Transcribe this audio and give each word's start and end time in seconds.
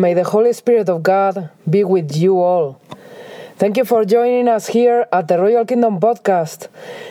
May 0.00 0.14
the 0.14 0.24
Holy 0.24 0.54
Spirit 0.54 0.88
of 0.88 1.02
God 1.02 1.50
be 1.68 1.84
with 1.84 2.16
you 2.16 2.40
all. 2.40 2.80
Thank 3.58 3.76
you 3.76 3.84
for 3.84 4.06
joining 4.06 4.48
us 4.48 4.68
here 4.68 5.06
at 5.12 5.28
the 5.28 5.38
Royal 5.38 5.66
Kingdom 5.66 6.00
Podcast. 6.00 6.68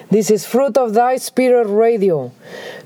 This 0.09 0.31
is 0.31 0.47
Fruit 0.47 0.75
of 0.75 0.95
Thy 0.95 1.17
Spirit 1.17 1.67
Radio. 1.67 2.31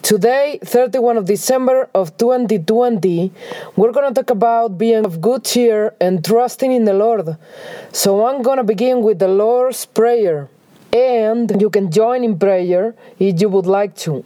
Today, 0.02 0.60
31 0.62 1.16
of 1.16 1.24
December 1.24 1.90
of 1.96 2.18
2020, 2.18 3.32
we're 3.78 3.94
going 3.94 4.14
to 4.14 4.22
talk 4.22 4.30
about 4.30 4.78
being 4.78 5.06
of 5.06 5.22
good 5.22 5.46
cheer 5.46 5.94
and 6.02 6.20
trusting 6.26 6.74
in 6.74 6.84
the 6.84 6.94
Lord. 6.94 7.38
So 7.94 8.28
I'm 8.28 8.42
going 8.42 8.58
to 8.58 8.66
begin 8.66 9.04
with 9.04 9.20
the 9.20 9.30
Lord's 9.30 9.86
Prayer, 9.86 10.50
and 10.92 11.62
you 11.62 11.70
can 11.70 11.90
join 11.90 12.26
in 12.26 12.38
prayer 12.38 12.94
if 13.20 13.40
you 13.40 13.48
would 13.48 13.68
like 13.68 13.96
to. 14.04 14.26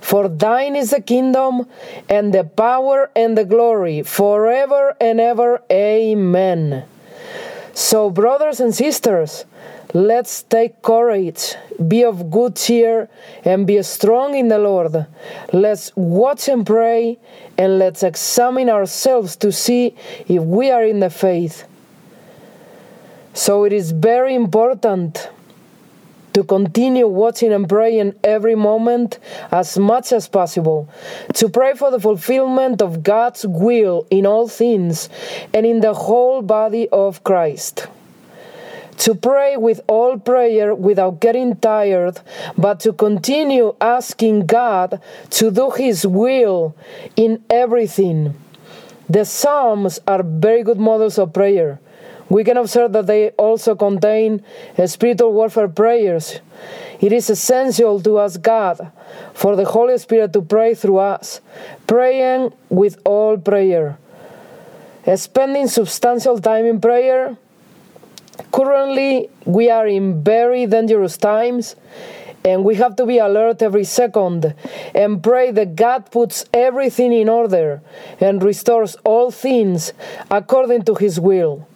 For 0.00 0.28
thine 0.28 0.76
is 0.76 0.90
the 0.90 1.00
kingdom, 1.00 1.66
and 2.08 2.32
the 2.32 2.44
power, 2.44 3.10
and 3.14 3.36
the 3.36 3.44
glory, 3.44 4.02
forever 4.02 4.96
and 5.00 5.20
ever. 5.20 5.62
Amen. 5.70 6.84
So, 7.74 8.10
brothers 8.10 8.58
and 8.58 8.74
sisters, 8.74 9.44
let's 9.94 10.42
take 10.42 10.82
courage, 10.82 11.54
be 11.86 12.04
of 12.04 12.30
good 12.30 12.56
cheer, 12.56 13.08
and 13.44 13.66
be 13.66 13.82
strong 13.82 14.34
in 14.34 14.48
the 14.48 14.58
Lord. 14.58 15.06
Let's 15.52 15.92
watch 15.94 16.48
and 16.48 16.66
pray, 16.66 17.18
and 17.56 17.78
let's 17.78 18.02
examine 18.02 18.68
ourselves 18.68 19.36
to 19.36 19.52
see 19.52 19.94
if 20.26 20.42
we 20.42 20.70
are 20.70 20.82
in 20.82 21.00
the 21.00 21.10
faith. 21.10 21.64
So, 23.34 23.64
it 23.64 23.72
is 23.72 23.92
very 23.92 24.34
important 24.34 25.28
to 26.38 26.44
continue 26.44 27.08
watching 27.08 27.52
and 27.52 27.68
praying 27.68 28.14
every 28.22 28.54
moment 28.54 29.18
as 29.50 29.76
much 29.76 30.12
as 30.12 30.28
possible, 30.28 30.88
to 31.34 31.48
pray 31.48 31.74
for 31.74 31.90
the 31.90 31.98
fulfillment 31.98 32.80
of 32.80 33.02
God's 33.02 33.44
will 33.44 34.06
in 34.08 34.24
all 34.24 34.46
things 34.46 35.08
and 35.52 35.66
in 35.66 35.80
the 35.80 35.94
whole 35.94 36.40
body 36.40 36.88
of 36.90 37.24
Christ. 37.24 37.88
To 38.98 39.16
pray 39.16 39.56
with 39.56 39.80
all 39.88 40.16
prayer 40.16 40.76
without 40.76 41.18
getting 41.18 41.56
tired, 41.56 42.20
but 42.56 42.78
to 42.80 42.92
continue 42.92 43.74
asking 43.80 44.46
God 44.46 45.00
to 45.30 45.50
do 45.50 45.70
His 45.70 46.06
will 46.06 46.76
in 47.16 47.42
everything. 47.50 48.34
The 49.08 49.24
Psalms 49.24 49.98
are 50.06 50.22
very 50.22 50.62
good 50.62 50.78
models 50.78 51.18
of 51.18 51.32
prayer. 51.32 51.80
We 52.28 52.44
can 52.44 52.56
observe 52.56 52.92
that 52.92 53.06
they 53.06 53.30
also 53.30 53.74
contain 53.74 54.44
spiritual 54.86 55.32
warfare 55.32 55.68
prayers. 55.68 56.40
It 57.00 57.12
is 57.12 57.30
essential 57.30 58.00
to 58.02 58.18
ask 58.18 58.42
God 58.42 58.92
for 59.32 59.56
the 59.56 59.64
Holy 59.64 59.96
Spirit 59.98 60.32
to 60.32 60.42
pray 60.42 60.74
through 60.74 60.98
us, 60.98 61.40
praying 61.86 62.52
with 62.68 62.98
all 63.04 63.38
prayer. 63.38 63.98
Spending 65.14 65.68
substantial 65.68 66.38
time 66.38 66.66
in 66.66 66.80
prayer. 66.80 67.36
Currently, 68.52 69.30
we 69.46 69.70
are 69.70 69.86
in 69.86 70.22
very 70.22 70.66
dangerous 70.66 71.16
times, 71.16 71.76
and 72.44 72.64
we 72.64 72.74
have 72.74 72.96
to 72.96 73.06
be 73.06 73.18
alert 73.18 73.62
every 73.62 73.84
second 73.84 74.54
and 74.94 75.22
pray 75.22 75.50
that 75.50 75.76
God 75.76 76.10
puts 76.10 76.44
everything 76.52 77.12
in 77.12 77.28
order 77.28 77.80
and 78.20 78.42
restores 78.42 78.96
all 79.04 79.30
things 79.30 79.92
according 80.30 80.82
to 80.82 80.94
His 80.94 81.18
will. 81.20 81.67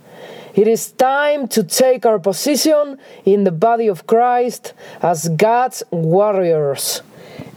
It 0.55 0.69
is 0.69 0.93
time 0.93 1.49
to 1.49 1.65
take 1.65 2.05
our 2.05 2.19
position 2.19 2.99
in 3.25 3.45
the 3.45 3.53
body 3.53 3.89
of 3.89 4.07
Christ 4.07 4.75
as 5.01 5.29
God's 5.31 5.83
warriors. 5.91 7.01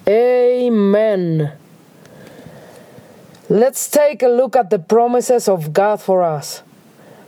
Amen. 0.07 1.51
Let's 3.49 3.89
take 3.89 4.23
a 4.23 4.27
look 4.27 4.55
at 4.55 4.69
the 4.69 4.79
promises 4.79 5.47
of 5.47 5.73
God 5.73 6.01
for 6.01 6.23
us. 6.23 6.63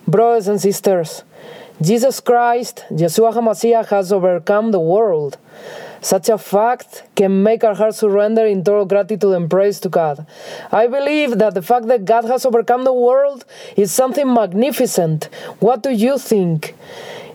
Brothers 0.08 0.48
and 0.48 0.62
sisters, 0.62 1.24
Jesus 1.82 2.20
Christ, 2.22 2.86
Yeshua 2.90 3.34
HaMashiach, 3.34 3.88
has 3.88 4.12
overcome 4.12 4.72
the 4.72 4.80
world. 4.80 5.38
Such 6.02 6.30
a 6.30 6.38
fact 6.38 7.04
can 7.16 7.44
make 7.44 7.64
our 7.64 7.76
hearts 7.76 7.98
surrender 7.98 8.46
in 8.46 8.64
total 8.64 8.86
gratitude 8.86 9.34
and 9.34 9.50
praise 9.50 9.80
to 9.82 9.90
God. 9.90 10.26
I 10.72 10.88
believe 10.88 11.38
that 11.40 11.54
the 11.54 11.62
fact 11.62 11.88
that 11.88 12.06
God 12.06 12.26
has 12.26 12.46
overcome 12.46 12.84
the 12.84 12.94
world 12.94 13.46
is 13.76 13.92
something 13.92 14.32
magnificent. 14.32 15.26
What 15.60 15.84
do 15.84 15.90
you 15.90 16.18
think? 16.18 16.76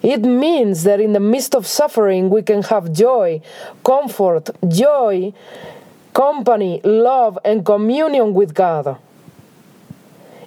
It 0.02 0.22
means 0.22 0.82
that 0.82 1.00
in 1.00 1.12
the 1.12 1.20
midst 1.20 1.54
of 1.54 1.66
suffering, 1.66 2.28
we 2.28 2.42
can 2.42 2.62
have 2.64 2.92
joy, 2.92 3.40
comfort, 3.84 4.50
joy, 4.66 5.32
company, 6.12 6.80
love, 6.82 7.38
and 7.44 7.64
communion 7.64 8.34
with 8.34 8.54
God. 8.54 8.96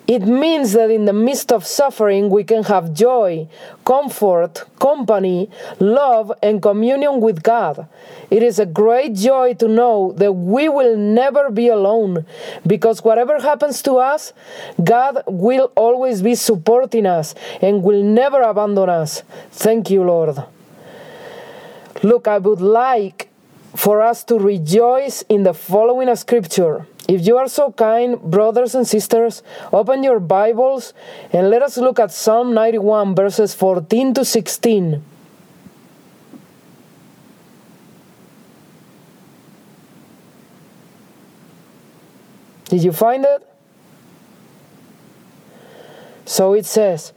It 0.07 0.21
means 0.21 0.73
that 0.73 0.91
in 0.91 1.05
the 1.05 1.13
midst 1.13 1.51
of 1.51 1.65
suffering, 1.65 2.29
we 2.29 2.43
can 2.43 2.63
have 2.65 2.93
joy, 2.93 3.47
comfort, 3.85 4.63
company, 4.79 5.49
love, 5.79 6.31
and 6.43 6.61
communion 6.61 7.21
with 7.21 7.41
God. 7.41 7.87
It 8.29 8.43
is 8.43 8.59
a 8.59 8.67
great 8.67 9.15
joy 9.15 9.55
to 9.55 9.67
know 9.67 10.13
that 10.17 10.33
we 10.33 10.69
will 10.69 10.95
never 10.95 11.49
be 11.49 11.69
alone 11.69 12.25
because 12.67 13.03
whatever 13.03 13.39
happens 13.39 13.81
to 13.83 13.93
us, 13.95 14.31
God 14.83 15.23
will 15.25 15.71
always 15.75 16.21
be 16.21 16.35
supporting 16.35 17.07
us 17.07 17.33
and 17.59 17.81
will 17.81 18.03
never 18.03 18.41
abandon 18.43 18.89
us. 18.89 19.23
Thank 19.51 19.89
you, 19.89 20.03
Lord. 20.03 20.37
Look, 22.03 22.27
I 22.27 22.37
would 22.37 22.61
like 22.61 23.29
for 23.75 24.01
us 24.01 24.23
to 24.25 24.37
rejoice 24.37 25.23
in 25.29 25.43
the 25.43 25.53
following 25.53 26.15
scripture. 26.15 26.85
If 27.07 27.27
you 27.27 27.37
are 27.37 27.47
so 27.47 27.71
kind, 27.71 28.19
brothers 28.19 28.73
and 28.73 28.87
sisters, 28.87 29.43
open 29.71 30.03
your 30.03 30.19
Bibles 30.19 30.93
and 31.31 31.49
let 31.49 31.61
us 31.61 31.77
look 31.77 31.99
at 31.99 32.11
Psalm 32.11 32.53
91, 32.53 33.13
verses 33.13 33.53
14 33.53 34.13
to 34.15 34.25
16. 34.25 35.03
Did 42.69 42.83
you 42.83 42.91
find 42.91 43.23
it? 43.23 43.47
So 46.25 46.53
it 46.53 46.65
says, 46.65 47.13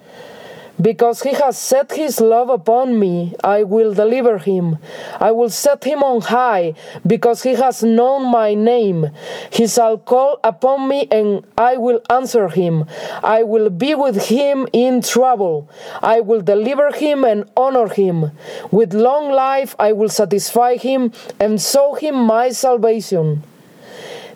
because 0.81 1.23
he 1.23 1.33
has 1.33 1.59
set 1.59 1.93
his 1.93 2.21
love 2.21 2.49
upon 2.49 2.99
me, 2.99 3.35
I 3.43 3.65
will 3.65 3.95
deliver 3.95 4.39
him. 4.39 4.79
I 5.21 5.31
will 5.33 5.51
set 5.51 5.85
him 5.85 6.03
on 6.03 6.21
high, 6.23 6.75
because 7.07 7.43
he 7.43 7.55
has 7.55 7.83
known 7.83 8.31
my 8.31 8.55
name. 8.55 9.11
He 9.51 9.67
shall 9.67 9.99
call 9.99 10.39
upon 10.45 10.89
me, 10.89 11.09
and 11.11 11.45
I 11.57 11.77
will 11.77 12.01
answer 12.11 12.49
him. 12.49 12.85
I 13.23 13.43
will 13.43 13.71
be 13.71 13.95
with 13.95 14.29
him 14.29 14.69
in 14.73 15.03
trouble. 15.03 15.69
I 16.03 16.21
will 16.21 16.41
deliver 16.41 16.93
him 16.93 17.25
and 17.25 17.51
honor 17.57 17.89
him. 17.89 18.31
With 18.71 18.95
long 18.95 19.33
life 19.33 19.75
I 19.79 19.93
will 19.93 20.09
satisfy 20.09 20.77
him 20.77 21.13
and 21.41 21.61
show 21.61 21.95
him 21.95 22.15
my 22.15 22.51
salvation. 22.51 23.43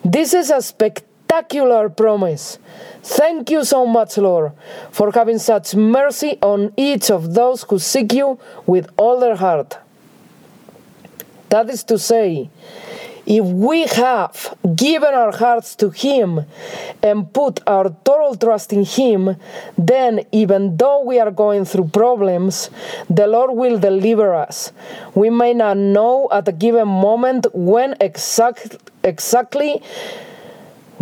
This 0.04 0.34
is 0.34 0.50
a 0.50 0.60
spectacular 0.60 1.11
promise. 1.96 2.58
Thank 3.02 3.50
you 3.50 3.64
so 3.64 3.86
much, 3.86 4.18
Lord, 4.18 4.52
for 4.90 5.10
having 5.12 5.38
such 5.38 5.74
mercy 5.74 6.38
on 6.42 6.72
each 6.76 7.10
of 7.10 7.34
those 7.34 7.62
who 7.64 7.78
seek 7.78 8.12
you 8.12 8.38
with 8.66 8.88
all 8.96 9.18
their 9.18 9.36
heart. 9.36 9.78
That 11.48 11.68
is 11.68 11.84
to 11.84 11.98
say, 11.98 12.50
if 13.26 13.44
we 13.44 13.84
have 13.84 14.56
given 14.74 15.14
our 15.14 15.36
hearts 15.36 15.76
to 15.76 15.90
Him 15.90 16.40
and 17.02 17.32
put 17.32 17.60
our 17.66 17.94
total 18.04 18.34
trust 18.36 18.72
in 18.72 18.84
Him, 18.84 19.36
then 19.78 20.24
even 20.32 20.76
though 20.76 21.04
we 21.04 21.20
are 21.20 21.30
going 21.30 21.64
through 21.64 21.88
problems, 21.88 22.70
the 23.08 23.26
Lord 23.26 23.52
will 23.52 23.78
deliver 23.78 24.34
us. 24.34 24.72
We 25.14 25.30
may 25.30 25.54
not 25.54 25.76
know 25.76 26.28
at 26.32 26.48
a 26.48 26.52
given 26.52 26.88
moment 26.88 27.46
when 27.52 27.96
exact, 28.00 28.76
exactly 29.04 29.82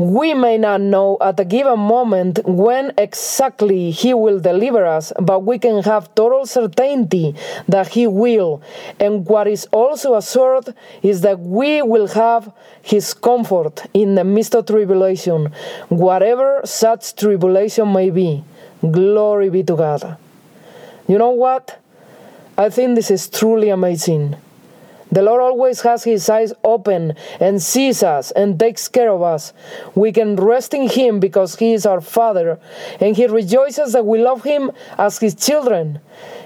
we 0.00 0.34
may 0.34 0.56
not 0.56 0.80
know 0.80 1.18
at 1.20 1.38
a 1.38 1.44
given 1.44 1.78
moment 1.78 2.40
when 2.44 2.92
exactly 2.96 3.90
He 3.90 4.14
will 4.14 4.40
deliver 4.40 4.84
us, 4.86 5.12
but 5.20 5.44
we 5.44 5.58
can 5.58 5.82
have 5.82 6.14
total 6.14 6.46
certainty 6.46 7.34
that 7.68 7.88
He 7.88 8.06
will. 8.06 8.62
And 8.98 9.26
what 9.26 9.46
is 9.46 9.66
also 9.72 10.14
assured 10.14 10.74
is 11.02 11.20
that 11.20 11.38
we 11.40 11.82
will 11.82 12.08
have 12.08 12.52
His 12.82 13.12
comfort 13.14 13.86
in 13.92 14.14
the 14.14 14.24
midst 14.24 14.54
of 14.54 14.66
tribulation, 14.66 15.52
whatever 15.88 16.60
such 16.64 17.14
tribulation 17.16 17.92
may 17.92 18.10
be. 18.10 18.42
Glory 18.80 19.50
be 19.50 19.62
to 19.64 19.76
God. 19.76 20.16
You 21.06 21.18
know 21.18 21.30
what? 21.30 21.78
I 22.56 22.70
think 22.70 22.94
this 22.94 23.10
is 23.10 23.28
truly 23.28 23.68
amazing. 23.68 24.36
The 25.12 25.22
Lord 25.22 25.42
always 25.42 25.80
has 25.82 26.04
His 26.04 26.28
eyes 26.28 26.52
open 26.62 27.14
and 27.40 27.60
sees 27.60 28.02
us 28.02 28.30
and 28.30 28.58
takes 28.58 28.88
care 28.88 29.10
of 29.10 29.22
us. 29.22 29.52
We 29.94 30.12
can 30.12 30.36
rest 30.36 30.72
in 30.72 30.88
Him 30.88 31.20
because 31.20 31.56
He 31.56 31.72
is 31.72 31.84
our 31.86 32.00
Father, 32.00 32.58
and 33.00 33.16
He 33.16 33.26
rejoices 33.26 33.92
that 33.92 34.06
we 34.06 34.22
love 34.22 34.44
Him 34.44 34.70
as 34.96 35.18
His 35.18 35.34
children, 35.34 36.00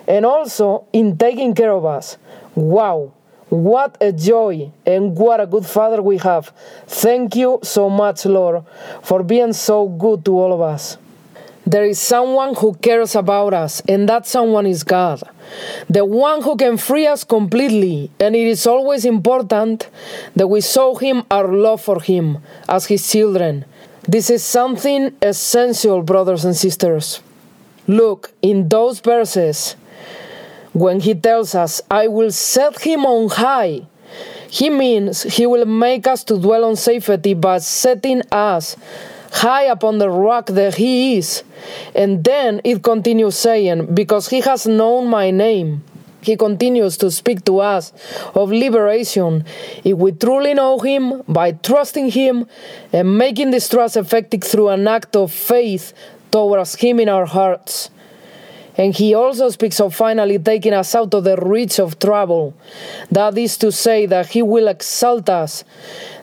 and 0.08 0.24
also 0.24 0.86
in 0.92 1.18
taking 1.18 1.54
care 1.54 1.72
of 1.72 1.84
us. 1.84 2.16
Wow! 2.54 3.12
What 3.50 3.98
a 4.00 4.10
joy 4.10 4.72
and 4.86 5.16
what 5.16 5.40
a 5.40 5.46
good 5.46 5.66
Father 5.66 6.02
we 6.02 6.18
have. 6.18 6.52
Thank 6.86 7.36
you 7.36 7.60
so 7.62 7.88
much, 7.90 8.24
Lord, 8.24 8.64
for 9.02 9.22
being 9.22 9.52
so 9.52 9.88
good 9.88 10.24
to 10.24 10.38
all 10.38 10.52
of 10.52 10.60
us. 10.60 10.96
There 11.66 11.84
is 11.84 11.98
someone 11.98 12.54
who 12.54 12.74
cares 12.74 13.14
about 13.14 13.54
us, 13.54 13.80
and 13.88 14.06
that 14.08 14.26
someone 14.26 14.66
is 14.66 14.84
God, 14.84 15.22
the 15.88 16.04
one 16.04 16.42
who 16.42 16.56
can 16.56 16.76
free 16.76 17.06
us 17.06 17.24
completely. 17.24 18.10
And 18.20 18.36
it 18.36 18.46
is 18.46 18.66
always 18.66 19.06
important 19.06 19.88
that 20.36 20.48
we 20.48 20.60
show 20.60 20.94
Him 20.94 21.22
our 21.30 21.48
love 21.48 21.80
for 21.80 22.02
Him 22.02 22.38
as 22.68 22.86
His 22.86 23.10
children. 23.10 23.64
This 24.06 24.28
is 24.28 24.44
something 24.44 25.16
essential, 25.22 26.02
brothers 26.02 26.44
and 26.44 26.54
sisters. 26.54 27.22
Look, 27.86 28.32
in 28.42 28.68
those 28.68 29.00
verses, 29.00 29.76
when 30.74 31.00
He 31.00 31.14
tells 31.14 31.54
us, 31.54 31.80
I 31.90 32.08
will 32.08 32.30
set 32.30 32.80
Him 32.82 33.06
on 33.06 33.30
high, 33.30 33.86
He 34.50 34.68
means 34.68 35.22
He 35.22 35.46
will 35.46 35.64
make 35.64 36.06
us 36.06 36.24
to 36.24 36.38
dwell 36.38 36.64
on 36.64 36.76
safety 36.76 37.32
by 37.32 37.58
setting 37.58 38.20
us 38.30 38.76
high 39.34 39.64
upon 39.64 39.98
the 39.98 40.10
rock 40.10 40.46
that 40.46 40.76
he 40.76 41.16
is. 41.16 41.42
And 41.94 42.22
then 42.24 42.60
it 42.64 42.82
continues 42.82 43.36
saying, 43.36 43.94
Because 43.94 44.28
he 44.28 44.40
has 44.40 44.66
known 44.66 45.08
my 45.08 45.30
name. 45.30 45.82
He 46.22 46.36
continues 46.36 46.96
to 46.98 47.10
speak 47.10 47.44
to 47.44 47.60
us 47.60 47.92
of 48.34 48.50
liberation 48.50 49.44
if 49.84 49.98
we 49.98 50.12
truly 50.12 50.54
know 50.54 50.78
Him 50.78 51.22
by 51.28 51.52
trusting 51.52 52.12
Him 52.12 52.46
and 52.94 53.18
making 53.18 53.50
this 53.50 53.68
trust 53.68 53.98
effective 53.98 54.42
through 54.42 54.70
an 54.70 54.88
act 54.88 55.14
of 55.16 55.30
faith 55.30 55.92
towards 56.30 56.76
Him 56.76 56.98
in 56.98 57.10
our 57.10 57.26
hearts. 57.26 57.90
And 58.76 58.94
he 58.94 59.14
also 59.14 59.50
speaks 59.50 59.80
of 59.80 59.94
finally 59.94 60.38
taking 60.38 60.72
us 60.72 60.94
out 60.94 61.14
of 61.14 61.24
the 61.24 61.36
reach 61.36 61.78
of 61.78 61.98
trouble. 61.98 62.54
That 63.10 63.38
is 63.38 63.56
to 63.58 63.70
say, 63.70 64.06
that 64.06 64.26
he 64.28 64.42
will 64.42 64.68
exalt 64.68 65.28
us 65.28 65.64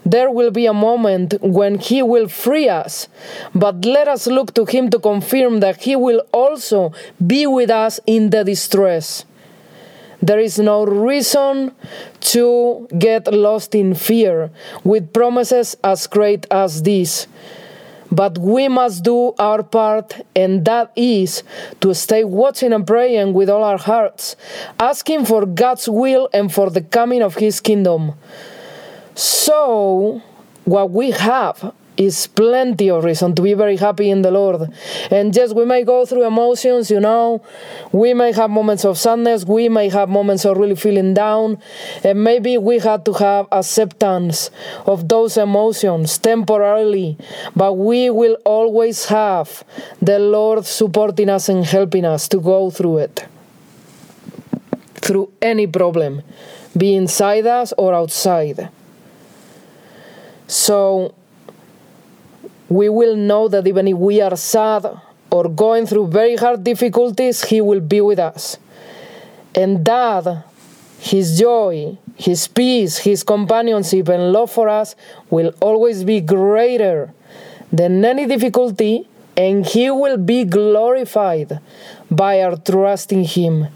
there 0.05 0.31
will 0.31 0.51
be 0.51 0.65
a 0.65 0.73
moment 0.73 1.35
when 1.41 1.77
He 1.77 2.01
will 2.01 2.27
free 2.27 2.67
us, 2.67 3.07
but 3.53 3.85
let 3.85 4.07
us 4.07 4.27
look 4.27 4.53
to 4.55 4.65
Him 4.65 4.89
to 4.89 4.99
confirm 4.99 5.59
that 5.59 5.81
He 5.83 5.95
will 5.95 6.23
also 6.31 6.91
be 7.25 7.45
with 7.45 7.69
us 7.69 7.99
in 8.05 8.31
the 8.31 8.43
distress. 8.43 9.25
There 10.21 10.39
is 10.39 10.59
no 10.59 10.85
reason 10.85 11.71
to 12.33 12.87
get 12.97 13.31
lost 13.31 13.73
in 13.73 13.95
fear 13.95 14.51
with 14.83 15.13
promises 15.13 15.75
as 15.83 16.05
great 16.05 16.45
as 16.51 16.83
this. 16.83 17.27
But 18.11 18.37
we 18.37 18.67
must 18.67 19.03
do 19.03 19.33
our 19.39 19.63
part, 19.63 20.19
and 20.35 20.65
that 20.65 20.91
is 20.95 21.43
to 21.79 21.95
stay 21.95 22.23
watching 22.25 22.73
and 22.73 22.85
praying 22.85 23.33
with 23.33 23.49
all 23.49 23.63
our 23.63 23.77
hearts, 23.77 24.35
asking 24.79 25.25
for 25.25 25.45
God's 25.45 25.87
will 25.87 26.29
and 26.33 26.51
for 26.53 26.69
the 26.69 26.81
coming 26.81 27.21
of 27.21 27.35
His 27.35 27.61
kingdom. 27.61 28.13
So, 29.15 30.21
what 30.65 30.91
we 30.91 31.11
have 31.11 31.73
is 32.05 32.27
plenty 32.27 32.89
of 32.89 33.03
reason 33.03 33.35
to 33.35 33.41
be 33.41 33.53
very 33.53 33.77
happy 33.77 34.09
in 34.09 34.21
the 34.21 34.31
Lord. 34.31 34.71
And 35.09 35.35
yes, 35.35 35.53
we 35.53 35.65
may 35.65 35.83
go 35.83 36.05
through 36.05 36.25
emotions, 36.25 36.89
you 36.89 36.99
know. 36.99 37.41
We 37.91 38.13
may 38.13 38.31
have 38.31 38.49
moments 38.49 38.85
of 38.85 38.97
sadness. 38.97 39.45
We 39.45 39.69
may 39.69 39.89
have 39.89 40.09
moments 40.09 40.45
of 40.45 40.57
really 40.57 40.75
feeling 40.75 41.13
down. 41.13 41.59
And 42.03 42.23
maybe 42.23 42.57
we 42.57 42.79
had 42.79 43.05
to 43.05 43.13
have 43.13 43.47
acceptance 43.51 44.49
of 44.85 45.07
those 45.07 45.37
emotions 45.37 46.17
temporarily. 46.17 47.17
But 47.55 47.73
we 47.73 48.09
will 48.09 48.37
always 48.45 49.05
have 49.05 49.63
the 50.01 50.19
Lord 50.19 50.65
supporting 50.65 51.29
us 51.29 51.49
and 51.49 51.65
helping 51.65 52.05
us 52.05 52.27
to 52.29 52.39
go 52.39 52.69
through 52.69 52.99
it. 52.99 53.25
Through 54.95 55.31
any 55.41 55.67
problem, 55.67 56.21
be 56.77 56.95
inside 56.95 57.45
us 57.45 57.73
or 57.77 57.93
outside. 57.93 58.69
So 60.47 61.15
we 62.71 62.87
will 62.87 63.17
know 63.17 63.49
that 63.49 63.67
even 63.67 63.85
if 63.89 63.97
we 63.97 64.21
are 64.21 64.37
sad 64.37 64.85
or 65.29 65.49
going 65.49 65.85
through 65.85 66.07
very 66.07 66.37
hard 66.37 66.63
difficulties, 66.63 67.43
He 67.43 67.59
will 67.59 67.81
be 67.81 67.99
with 67.99 68.17
us. 68.17 68.57
And 69.53 69.83
that, 69.83 70.45
His 70.99 71.37
joy, 71.37 71.97
His 72.15 72.47
peace, 72.47 72.99
His 72.99 73.23
companionship, 73.23 74.07
and 74.07 74.31
love 74.31 74.51
for 74.51 74.69
us 74.69 74.95
will 75.29 75.53
always 75.59 76.05
be 76.05 76.21
greater 76.21 77.13
than 77.73 78.05
any 78.05 78.25
difficulty, 78.25 79.05
and 79.35 79.65
He 79.65 79.91
will 79.91 80.17
be 80.17 80.45
glorified 80.45 81.59
by 82.09 82.41
our 82.41 82.55
trust 82.55 83.11
in 83.11 83.25
Him. 83.25 83.67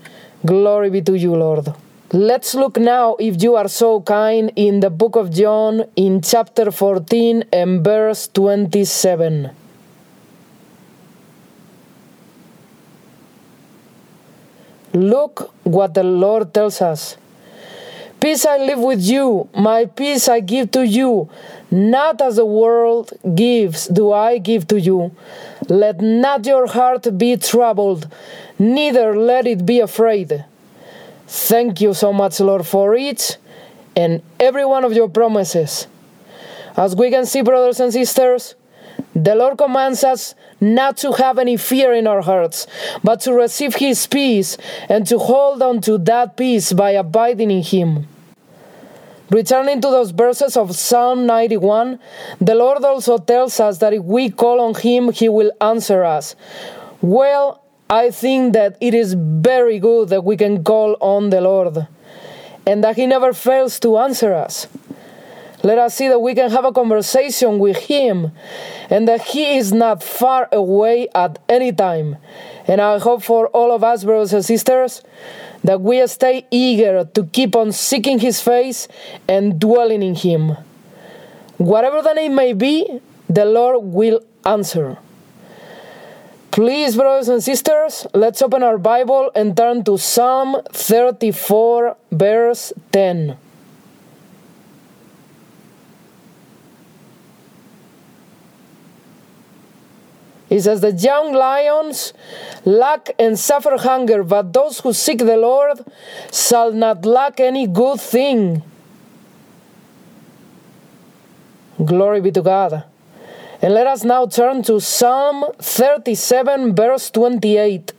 Glory 0.46 0.90
be 0.90 1.02
to 1.02 1.18
you, 1.18 1.36
Lord. 1.36 1.68
Let's 2.14 2.54
look 2.54 2.78
now, 2.78 3.16
if 3.16 3.42
you 3.42 3.56
are 3.56 3.68
so 3.68 4.00
kind, 4.00 4.52
in 4.56 4.80
the 4.80 4.92
book 4.92 5.16
of 5.16 5.32
John, 5.32 5.86
in 5.96 6.22
chapter 6.22 6.70
14 6.70 7.46
and 7.52 7.84
verse 7.84 8.28
27. 8.28 9.50
Look 14.94 15.52
what 15.64 15.96
the 15.96 16.04
Lord 16.04 16.54
tells 16.54 16.80
us. 16.80 17.18
Peace 18.20 18.46
I 18.46 18.58
live 18.58 18.80
with 18.80 19.02
you, 19.02 19.50
my 19.56 19.86
peace 19.86 20.30
I 20.30 20.42
give 20.42 20.70
to 20.72 20.86
you. 20.86 21.28
Not 21.72 22.22
as 22.22 22.36
the 22.36 22.46
world 22.46 23.14
gives, 23.34 23.88
do 23.88 24.12
I 24.12 24.38
give 24.38 24.68
to 24.68 24.80
you. 24.80 25.12
Let 25.68 26.02
not 26.02 26.46
your 26.46 26.68
heart 26.68 27.18
be 27.18 27.36
troubled, 27.38 28.08
neither 28.60 29.18
let 29.18 29.48
it 29.48 29.66
be 29.66 29.80
afraid. 29.80 30.46
Thank 31.28 31.82
you 31.82 31.94
so 31.94 32.14
much, 32.14 32.40
Lord, 32.40 32.66
for 32.66 32.96
each 32.96 33.34
and 33.96 34.22
every 34.40 34.66
one 34.66 34.84
of 34.84 34.94
your 34.94 35.10
promises. 35.10 35.88
As 36.78 36.96
we 36.96 37.10
can 37.10 37.26
see, 37.26 37.42
brothers 37.42 37.80
and 37.80 37.92
sisters, 37.92 38.56
the 39.16 39.34
Lord 39.34 39.58
commands 39.58 40.04
us 40.04 40.36
not 40.60 40.98
to 40.98 41.14
have 41.14 41.40
any 41.40 41.58
fear 41.58 41.94
in 41.94 42.06
our 42.06 42.22
hearts, 42.22 42.68
but 43.04 43.22
to 43.22 43.34
receive 43.34 43.76
His 43.76 44.06
peace 44.08 44.58
and 44.90 45.08
to 45.08 45.18
hold 45.18 45.62
on 45.62 45.82
to 45.82 45.98
that 46.00 46.38
peace 46.38 46.74
by 46.74 46.92
abiding 46.92 47.50
in 47.50 47.64
Him. 47.64 48.08
Returning 49.32 49.82
to 49.82 49.88
those 49.88 50.12
verses 50.12 50.56
of 50.56 50.76
Psalm 50.76 51.26
91, 51.26 52.00
the 52.40 52.54
Lord 52.56 52.84
also 52.84 53.18
tells 53.18 53.60
us 53.60 53.80
that 53.80 53.94
if 53.94 54.04
we 54.04 54.30
call 54.30 54.60
on 54.60 54.76
Him, 54.76 55.12
He 55.12 55.30
will 55.30 55.52
answer 55.60 56.04
us. 56.04 56.36
Well, 57.02 57.65
I 57.90 58.10
think 58.10 58.54
that 58.54 58.78
it 58.82 58.94
is 58.96 59.14
very 59.14 59.78
good 59.78 60.10
that 60.10 60.24
we 60.24 60.38
can 60.38 60.64
call 60.64 60.98
on 61.00 61.30
the 61.30 61.40
Lord 61.40 61.88
and 62.66 62.84
that 62.84 62.96
He 62.96 63.06
never 63.06 63.32
fails 63.32 63.80
to 63.82 64.00
answer 64.00 64.34
us. 64.34 64.68
Let 65.64 65.78
us 65.78 65.96
see 65.96 66.08
that 66.08 66.20
we 66.20 66.34
can 66.36 66.50
have 66.52 66.66
a 66.66 66.72
conversation 66.72 67.60
with 67.60 67.78
Him 67.78 68.32
and 68.90 69.08
that 69.08 69.22
He 69.22 69.58
is 69.58 69.72
not 69.72 70.02
far 70.02 70.50
away 70.52 71.08
at 71.14 71.38
any 71.48 71.72
time. 71.72 72.18
And 72.68 72.82
I 72.82 72.98
hope 72.98 73.22
for 73.24 73.48
all 73.50 73.72
of 73.72 73.84
us, 73.84 74.04
brothers 74.04 74.34
and 74.34 74.44
sisters, 74.44 75.04
that 75.64 75.82
we 75.82 76.06
stay 76.08 76.46
eager 76.50 77.06
to 77.06 77.26
keep 77.26 77.56
on 77.56 77.72
seeking 77.72 78.20
His 78.20 78.42
face 78.42 78.88
and 79.28 79.60
dwelling 79.60 80.02
in 80.02 80.16
Him. 80.16 80.58
Whatever 81.58 82.02
the 82.02 82.14
name 82.14 82.36
may 82.36 82.54
be, 82.54 83.00
the 83.30 83.46
Lord 83.46 83.84
will 83.84 84.22
answer. 84.46 84.98
Please, 86.56 86.96
brothers 86.96 87.28
and 87.28 87.44
sisters, 87.44 88.08
let's 88.14 88.42
open 88.42 88.64
our 88.64 88.78
Bible 88.78 89.30
and 89.36 89.58
turn 89.58 89.84
to 89.84 89.98
Psalm 89.98 90.56
34, 90.72 91.98
verse 92.14 92.72
10. 92.94 93.36
It 100.50 100.62
says, 100.62 100.80
The 100.80 100.94
young 100.94 101.34
lions 101.34 102.14
lack 102.64 103.12
and 103.20 103.38
suffer 103.38 103.76
hunger, 103.76 104.24
but 104.24 104.54
those 104.54 104.80
who 104.80 104.94
seek 104.94 105.18
the 105.18 105.36
Lord 105.36 105.84
shall 106.32 106.72
not 106.72 107.04
lack 107.06 107.42
any 107.42 107.68
good 107.68 108.00
thing. 108.00 108.64
Glory 111.84 112.22
be 112.22 112.32
to 112.32 112.42
God. 112.42 112.86
And 113.66 113.74
let 113.74 113.88
us 113.88 114.04
now 114.04 114.28
turn 114.28 114.62
to 114.70 114.80
Psalm 114.80 115.44
37, 115.58 116.76
verse 116.76 117.10
28. 117.10 117.94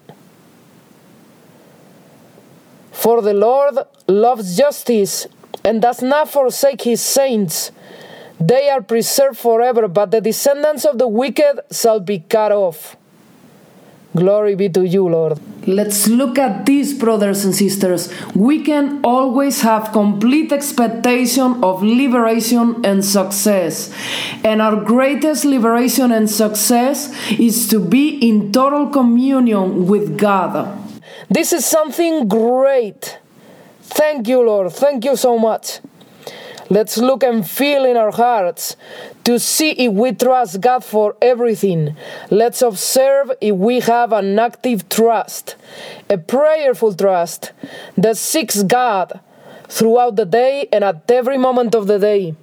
For 2.92 3.20
the 3.20 3.34
Lord 3.34 3.78
loves 4.06 4.56
justice 4.56 5.26
and 5.64 5.82
does 5.82 6.02
not 6.02 6.28
forsake 6.28 6.82
his 6.82 7.02
saints. 7.02 7.72
They 8.38 8.68
are 8.68 8.80
preserved 8.80 9.38
forever, 9.38 9.88
but 9.88 10.12
the 10.12 10.20
descendants 10.20 10.84
of 10.84 10.98
the 10.98 11.08
wicked 11.08 11.58
shall 11.72 11.98
be 11.98 12.20
cut 12.20 12.52
off. 12.52 12.96
Glory 14.16 14.54
be 14.54 14.68
to 14.70 14.82
you, 14.82 15.06
Lord. 15.08 15.38
Let's 15.66 16.08
look 16.08 16.38
at 16.38 16.64
this, 16.64 16.94
brothers 16.94 17.44
and 17.44 17.54
sisters. 17.54 18.08
We 18.34 18.62
can 18.62 19.00
always 19.04 19.60
have 19.60 19.92
complete 19.92 20.52
expectation 20.52 21.62
of 21.62 21.82
liberation 21.82 22.84
and 22.84 23.04
success. 23.04 23.92
And 24.42 24.62
our 24.62 24.76
greatest 24.76 25.44
liberation 25.44 26.12
and 26.12 26.30
success 26.30 27.12
is 27.32 27.68
to 27.68 27.78
be 27.78 28.16
in 28.26 28.52
total 28.52 28.88
communion 28.88 29.86
with 29.86 30.16
God. 30.16 30.78
This 31.28 31.52
is 31.52 31.66
something 31.66 32.26
great. 32.26 33.18
Thank 33.82 34.28
you, 34.28 34.40
Lord. 34.40 34.72
Thank 34.72 35.04
you 35.04 35.16
so 35.16 35.38
much. 35.38 35.80
Let's 36.68 36.98
look 36.98 37.22
and 37.22 37.48
feel 37.48 37.84
in 37.84 37.96
our 37.96 38.10
hearts 38.10 38.76
to 39.24 39.38
see 39.38 39.70
if 39.70 39.92
we 39.92 40.12
trust 40.12 40.60
God 40.60 40.84
for 40.84 41.16
everything. 41.22 41.96
Let's 42.30 42.62
observe 42.62 43.30
if 43.40 43.54
we 43.54 43.80
have 43.80 44.12
an 44.12 44.38
active 44.38 44.88
trust, 44.88 45.56
a 46.10 46.18
prayerful 46.18 46.94
trust 46.94 47.52
that 47.96 48.16
seeks 48.16 48.62
God 48.64 49.20
throughout 49.68 50.16
the 50.16 50.24
day 50.24 50.68
and 50.72 50.82
at 50.82 51.10
every 51.10 51.38
moment 51.38 51.74
of 51.74 51.86
the 51.86 51.98
day. 51.98 52.34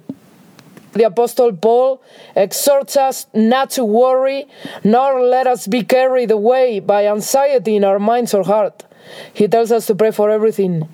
The 0.92 1.04
Apostle 1.04 1.52
Paul 1.52 2.00
exhorts 2.36 2.96
us 2.96 3.26
not 3.34 3.70
to 3.70 3.84
worry, 3.84 4.46
nor 4.84 5.20
let 5.20 5.46
us 5.46 5.66
be 5.66 5.82
carried 5.82 6.30
away 6.30 6.78
by 6.78 7.08
anxiety 7.08 7.74
in 7.76 7.84
our 7.84 7.98
minds 7.98 8.32
or 8.32 8.44
heart. 8.44 8.84
He 9.32 9.48
tells 9.48 9.72
us 9.72 9.86
to 9.86 9.94
pray 9.94 10.12
for 10.12 10.30
everything. 10.30 10.88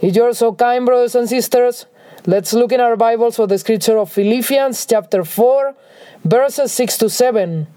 If 0.00 0.14
you're 0.14 0.32
so 0.32 0.52
kind, 0.52 0.86
brothers 0.86 1.16
and 1.16 1.28
sisters, 1.28 1.86
Let's 2.28 2.52
look 2.52 2.72
in 2.72 2.80
our 2.80 2.96
Bibles 2.96 3.36
for 3.36 3.46
the 3.46 3.56
scripture 3.56 3.98
of 3.98 4.10
Philippians 4.10 4.84
chapter 4.84 5.22
4, 5.22 5.76
verses 6.24 6.72
6 6.72 6.98
to 6.98 7.08
7. 7.08 7.68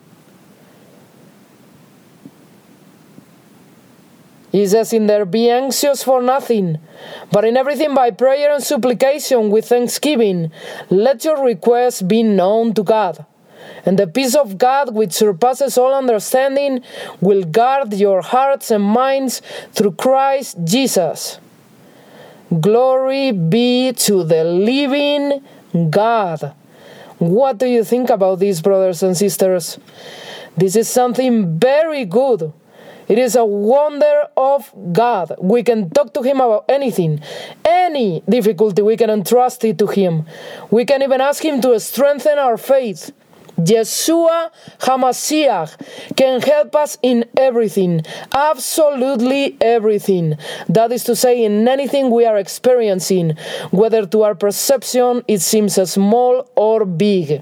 He 4.52 4.66
says 4.66 4.92
in 4.92 5.06
there, 5.06 5.26
Be 5.26 5.52
anxious 5.52 6.04
for 6.04 6.24
nothing, 6.24 6.80
but 7.32 7.46
in 7.46 7.58
everything 7.58 7.94
by 7.94 8.10
prayer 8.10 8.52
and 8.52 8.64
supplication 8.64 9.52
with 9.52 9.70
thanksgiving, 9.70 10.52
let 10.90 11.24
your 11.24 11.46
requests 11.46 12.02
be 12.02 12.24
known 12.24 12.74
to 12.74 12.82
God. 12.82 13.24
And 13.86 14.00
the 14.00 14.08
peace 14.08 14.36
of 14.36 14.58
God, 14.58 14.96
which 14.96 15.14
surpasses 15.14 15.78
all 15.78 15.94
understanding, 15.94 16.82
will 17.22 17.44
guard 17.44 17.94
your 17.94 18.24
hearts 18.24 18.72
and 18.72 18.84
minds 18.84 19.44
through 19.74 19.92
Christ 19.92 20.58
Jesus. 20.64 21.38
Glory 22.50 23.32
be 23.32 23.94
to 23.94 24.24
the 24.24 24.44
living 24.44 25.44
God. 25.92 26.56
What 27.20 27.60
do 27.60 27.68
you 27.68 27.84
think 27.84 28.10
about 28.10 28.40
this, 28.40 28.60
brothers 28.60 29.04
and 29.04 29.16
sisters? 29.16 29.78
This 30.58 30.76
is 30.76 30.90
something 30.90 31.60
very 31.60 32.06
good. 32.06 32.52
It 33.08 33.20
is 33.20 33.36
a 33.36 33.46
wonder 33.46 34.28
of 34.38 34.72
God. 34.94 35.36
We 35.40 35.64
can 35.64 35.90
talk 35.90 36.14
to 36.14 36.22
Him 36.22 36.38
about 36.38 36.66
anything, 36.70 37.22
any 37.66 38.22
difficulty, 38.30 38.82
we 38.82 38.98
can 38.98 39.10
entrust 39.10 39.64
it 39.64 39.78
to 39.80 39.88
Him. 39.88 40.26
We 40.72 40.86
can 40.86 41.02
even 41.04 41.20
ask 41.20 41.44
Him 41.44 41.62
to 41.62 41.80
strengthen 41.80 42.38
our 42.38 42.58
faith. 42.58 43.12
Yeshua 43.60 44.52
HaMashiach 44.80 46.16
can 46.16 46.42
help 46.42 46.76
us 46.76 46.98
in 47.02 47.26
everything, 47.38 48.02
absolutely 48.34 49.58
everything. 49.62 50.38
That 50.68 50.92
is 50.92 51.04
to 51.06 51.16
say, 51.16 51.44
in 51.44 51.68
anything 51.68 52.10
we 52.10 52.26
are 52.26 52.38
experiencing, 52.38 53.36
whether 53.72 54.06
to 54.06 54.24
our 54.24 54.36
perception 54.36 55.24
it 55.28 55.40
seems 55.42 55.76
small 55.90 56.50
or 56.56 56.86
big. 56.86 57.42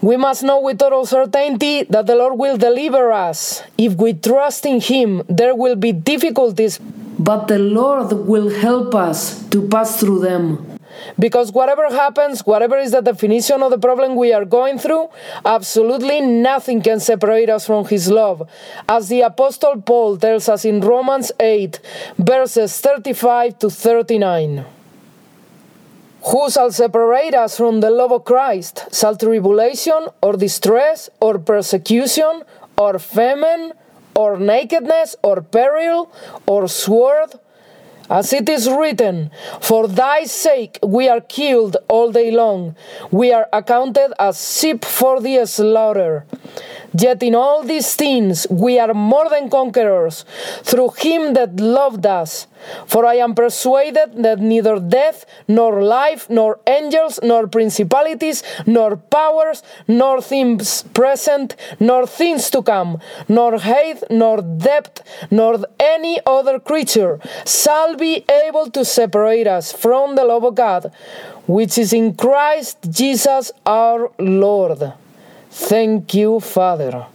We 0.00 0.16
must 0.16 0.44
know 0.44 0.60
with 0.60 0.78
total 0.78 1.06
certainty 1.06 1.82
that 1.84 2.06
the 2.06 2.14
Lord 2.14 2.38
will 2.38 2.56
deliver 2.56 3.10
us. 3.10 3.62
If 3.76 3.94
we 3.94 4.14
trust 4.14 4.64
in 4.64 4.80
Him, 4.80 5.22
there 5.28 5.56
will 5.56 5.74
be 5.74 5.90
difficulties, 5.90 6.78
but 7.18 7.48
the 7.48 7.58
Lord 7.58 8.12
will 8.12 8.48
help 8.48 8.94
us 8.94 9.42
to 9.48 9.66
pass 9.66 9.98
through 9.98 10.20
them. 10.20 10.67
Because 11.18 11.52
whatever 11.52 11.88
happens, 11.88 12.46
whatever 12.46 12.78
is 12.78 12.92
the 12.92 13.00
definition 13.00 13.62
of 13.62 13.70
the 13.70 13.78
problem 13.78 14.14
we 14.14 14.32
are 14.32 14.44
going 14.44 14.78
through, 14.78 15.08
absolutely 15.44 16.20
nothing 16.20 16.80
can 16.80 17.00
separate 17.00 17.50
us 17.50 17.66
from 17.66 17.86
His 17.86 18.08
love. 18.08 18.48
As 18.88 19.08
the 19.08 19.22
Apostle 19.22 19.82
Paul 19.82 20.16
tells 20.16 20.48
us 20.48 20.64
in 20.64 20.80
Romans 20.80 21.32
8, 21.40 21.80
verses 22.18 22.80
35 22.80 23.58
to 23.58 23.70
39. 23.70 24.64
Who 26.30 26.50
shall 26.50 26.70
separate 26.70 27.34
us 27.34 27.56
from 27.56 27.80
the 27.80 27.90
love 27.90 28.12
of 28.12 28.24
Christ? 28.24 28.84
Shall 28.92 29.16
tribulation, 29.16 30.08
or 30.20 30.34
distress, 30.34 31.08
or 31.20 31.38
persecution, 31.38 32.42
or 32.76 32.98
famine, 32.98 33.72
or 34.14 34.38
nakedness, 34.38 35.16
or 35.22 35.42
peril, 35.42 36.12
or 36.46 36.68
sword? 36.68 37.38
As 38.10 38.32
it 38.32 38.48
is 38.48 38.70
written, 38.70 39.30
For 39.60 39.86
thy 39.86 40.24
sake 40.24 40.78
we 40.82 41.08
are 41.08 41.20
killed 41.20 41.76
all 41.88 42.10
day 42.10 42.30
long, 42.30 42.74
we 43.10 43.32
are 43.32 43.48
accounted 43.52 44.12
as 44.18 44.58
sheep 44.58 44.84
for 44.84 45.20
the 45.20 45.44
slaughter. 45.44 46.24
Yet 46.94 47.22
in 47.22 47.34
all 47.34 47.62
these 47.62 47.94
things 47.94 48.46
we 48.50 48.78
are 48.78 48.94
more 48.94 49.28
than 49.28 49.50
conquerors 49.50 50.24
through 50.62 50.90
him 50.98 51.34
that 51.34 51.56
loved 51.56 52.06
us. 52.06 52.46
For 52.86 53.06
I 53.06 53.16
am 53.16 53.34
persuaded 53.34 54.22
that 54.22 54.40
neither 54.40 54.80
death, 54.80 55.26
nor 55.46 55.82
life, 55.82 56.28
nor 56.28 56.58
angels, 56.66 57.20
nor 57.22 57.46
principalities, 57.46 58.42
nor 58.66 58.96
powers, 58.96 59.62
nor 59.86 60.20
things 60.20 60.82
present, 60.94 61.54
nor 61.78 62.06
things 62.06 62.50
to 62.50 62.62
come, 62.62 62.98
nor 63.28 63.58
height, 63.58 64.02
nor 64.10 64.42
depth, 64.42 65.02
nor 65.30 65.64
any 65.78 66.18
other 66.26 66.58
creature 66.58 67.20
shall 67.46 67.96
be 67.96 68.24
able 68.46 68.70
to 68.70 68.84
separate 68.84 69.46
us 69.46 69.72
from 69.72 70.16
the 70.16 70.24
love 70.24 70.44
of 70.44 70.54
God, 70.54 70.92
which 71.46 71.78
is 71.78 71.92
in 71.92 72.14
Christ 72.14 72.78
Jesus 72.90 73.52
our 73.64 74.10
Lord. 74.18 74.92
Thank 75.50 76.14
you, 76.14 76.40
Father. 76.40 77.06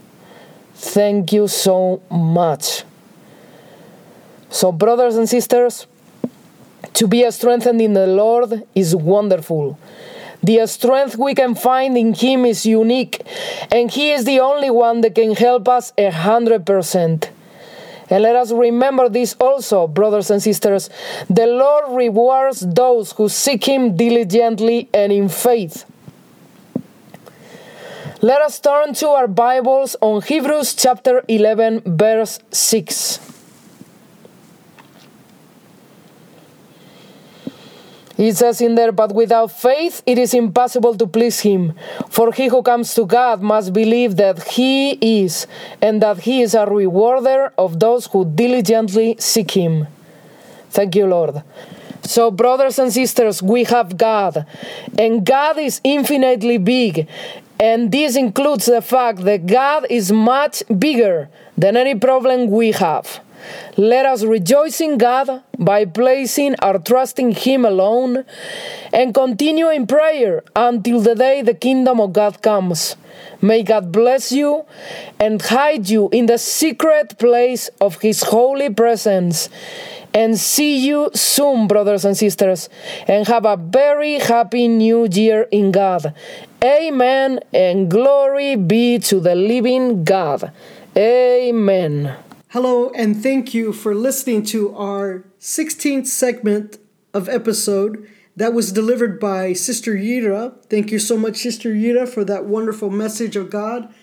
Thank 0.74 1.32
you 1.32 1.48
so 1.48 2.02
much. 2.10 2.84
So, 4.50 4.72
brothers 4.72 5.16
and 5.16 5.30
sisters, 5.30 5.88
to 6.94 7.08
be 7.08 7.30
strengthened 7.32 7.82
in 7.82 7.94
the 7.94 8.08
Lord 8.08 8.64
is 8.76 8.96
wonderful. 8.96 9.80
The 10.44 10.66
strength 10.68 11.18
we 11.18 11.34
can 11.36 11.56
find 11.56 11.98
in 11.98 12.14
Him 12.14 12.46
is 12.46 12.66
unique, 12.66 13.22
and 13.72 13.90
He 13.90 14.12
is 14.12 14.26
the 14.26 14.42
only 14.42 14.70
one 14.70 15.02
that 15.02 15.16
can 15.16 15.36
help 15.36 15.70
us 15.70 15.94
a 15.98 16.10
hundred 16.12 16.66
percent. 16.66 17.32
And 18.10 18.22
let 18.24 18.36
us 18.36 18.52
remember 18.52 19.10
this 19.10 19.36
also, 19.40 19.88
brothers 19.88 20.30
and 20.30 20.44
sisters. 20.44 20.90
The 21.30 21.48
Lord 21.48 21.96
rewards 21.96 22.60
those 22.60 23.14
who 23.14 23.30
seek 23.30 23.66
Him 23.66 23.96
diligently 23.96 24.90
and 24.94 25.12
in 25.12 25.30
faith. 25.30 25.86
Let 28.24 28.40
us 28.42 28.58
turn 28.58 28.94
to 29.04 29.10
our 29.10 29.28
Bibles 29.28 29.98
on 30.00 30.22
Hebrews 30.22 30.76
chapter 30.76 31.26
11, 31.28 31.82
verse 31.86 32.40
6. 32.52 33.20
He 38.16 38.32
says 38.32 38.62
in 38.62 38.76
there, 38.76 38.94
But 38.94 39.14
without 39.14 39.52
faith 39.52 40.02
it 40.06 40.18
is 40.18 40.34
impossible 40.34 40.96
to 41.00 41.06
please 41.06 41.42
him. 41.42 41.74
For 42.10 42.32
he 42.32 42.48
who 42.48 42.64
comes 42.64 42.96
to 42.96 43.06
God 43.06 43.42
must 43.42 43.74
believe 43.74 44.16
that 44.16 44.42
he 44.56 44.92
is, 45.26 45.46
and 45.82 46.02
that 46.02 46.20
he 46.20 46.44
is 46.44 46.56
a 46.56 46.66
rewarder 46.66 47.52
of 47.58 47.82
those 47.82 48.06
who 48.08 48.24
diligently 48.24 49.18
seek 49.20 49.52
him. 49.52 49.88
Thank 50.70 50.96
you, 50.96 51.08
Lord. 51.08 51.44
So, 52.04 52.32
brothers 52.32 52.80
and 52.80 52.92
sisters, 52.92 53.44
we 53.44 53.66
have 53.66 53.98
God, 53.98 54.46
and 54.98 55.26
God 55.26 55.58
is 55.58 55.82
infinitely 55.84 56.58
big, 56.58 57.08
and 57.64 57.94
this 57.94 58.18
includes 58.18 58.66
the 58.66 58.82
fact 58.82 59.20
that 59.24 59.46
God 59.48 59.88
is 59.90 60.12
much 60.12 60.64
bigger 60.68 61.30
than 61.58 61.78
any 61.78 61.96
problem 61.96 62.52
we 62.52 62.74
have. 62.74 63.22
Let 63.78 64.06
us 64.06 64.26
rejoice 64.26 64.82
in 64.82 64.98
God 64.98 65.44
by 65.58 65.86
placing 65.86 66.56
our 66.60 66.78
trust 66.78 67.20
in 67.20 67.32
Him 67.32 67.64
alone 67.64 68.26
and 68.92 69.14
continue 69.14 69.70
in 69.70 69.88
prayer 69.88 70.44
until 70.58 71.00
the 71.00 71.16
day 71.16 71.42
the 71.42 71.54
kingdom 71.54 72.02
of 72.02 72.12
God 72.12 72.42
comes. 72.42 72.98
May 73.42 73.64
God 73.64 73.94
bless 73.94 74.34
you 74.34 74.66
and 75.18 75.42
hide 75.42 75.88
you 75.88 76.10
in 76.12 76.26
the 76.26 76.40
secret 76.40 77.18
place 77.18 77.70
of 77.80 78.02
His 78.02 78.24
holy 78.24 78.72
presence. 78.72 79.48
And 80.16 80.38
see 80.38 80.86
you 80.86 81.10
soon, 81.16 81.68
brothers 81.68 82.06
and 82.06 82.16
sisters, 82.16 82.70
and 83.08 83.28
have 83.28 83.46
a 83.46 83.58
very 83.58 84.20
happy 84.20 84.68
new 84.68 85.08
year 85.10 85.48
in 85.50 85.72
God. 85.72 86.14
Amen, 86.64 87.42
and 87.54 87.92
glory 87.92 88.56
be 88.56 88.98
to 88.98 89.20
the 89.20 89.36
living 89.36 90.06
God. 90.06 90.54
Amen. 90.96 92.16
Hello, 92.52 92.90
and 92.92 93.22
thank 93.22 93.54
you 93.54 93.74
for 93.74 93.94
listening 93.94 94.46
to 94.46 94.74
our 94.74 95.26
16th 95.42 96.08
segment 96.08 96.78
of 97.14 97.28
episode 97.28 98.08
that 98.38 98.54
was 98.54 98.72
delivered 98.72 99.20
by 99.20 99.52
Sister 99.52 99.94
Yirah. 99.94 100.64
Thank 100.70 100.90
you 100.90 101.00
so 101.00 101.18
much, 101.18 101.36
Sister 101.36 101.74
Yirah, 101.74 102.08
for 102.08 102.24
that 102.24 102.46
wonderful 102.46 102.90
message 102.90 103.36
of 103.36 103.50
God. 103.50 103.94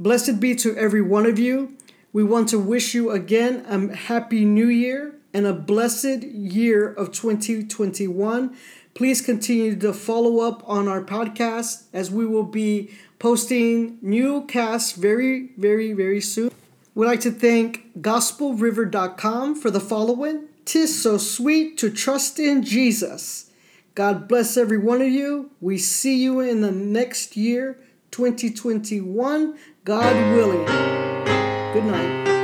Blessed 0.00 0.40
be 0.40 0.56
to 0.56 0.76
every 0.76 1.02
one 1.02 1.26
of 1.26 1.38
you. 1.38 1.76
We 2.12 2.24
want 2.24 2.48
to 2.48 2.58
wish 2.58 2.94
you 2.94 3.12
again 3.12 3.64
a 3.68 3.94
happy 3.94 4.44
new 4.44 4.66
year 4.66 5.14
and 5.32 5.46
a 5.46 5.52
blessed 5.54 6.24
year 6.24 6.92
of 6.92 7.12
2021. 7.12 8.56
Please 8.94 9.20
continue 9.20 9.74
to 9.76 9.92
follow 9.92 10.40
up 10.40 10.62
on 10.68 10.86
our 10.86 11.02
podcast 11.02 11.84
as 11.92 12.10
we 12.10 12.26
will 12.26 12.42
be 12.42 12.90
posting 13.18 13.98
new 14.02 14.44
casts 14.46 14.92
very, 14.92 15.50
very, 15.56 15.92
very 15.92 16.20
soon. 16.20 16.50
We'd 16.94 17.06
like 17.06 17.20
to 17.20 17.30
thank 17.30 18.00
gospelriver.com 18.00 19.54
for 19.54 19.70
the 19.70 19.80
following. 19.80 20.48
Tis 20.64 21.02
so 21.02 21.16
sweet 21.16 21.78
to 21.78 21.90
trust 21.90 22.38
in 22.38 22.62
Jesus. 22.62 23.50
God 23.94 24.28
bless 24.28 24.56
every 24.56 24.78
one 24.78 25.00
of 25.00 25.08
you. 25.08 25.50
We 25.60 25.78
see 25.78 26.22
you 26.22 26.40
in 26.40 26.60
the 26.60 26.70
next 26.70 27.36
year, 27.36 27.78
2021, 28.10 29.58
God 29.84 30.34
willing. 30.34 30.66
Good 31.72 31.84
night. 31.84 32.41